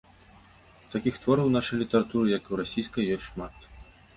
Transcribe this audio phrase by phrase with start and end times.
[0.95, 3.53] Такіх твораў у нашай літаратуры, як і ў расійскай, ёсць шмат.